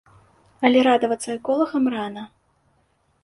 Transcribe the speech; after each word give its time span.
Але 0.69 0.79
радавацца 0.87 1.29
эколагам 1.39 1.85
рана. 1.97 2.23